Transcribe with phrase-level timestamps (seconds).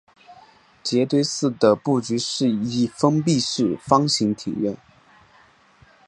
[0.81, 4.75] 杰堆寺的布局是一封闭式方形庭院。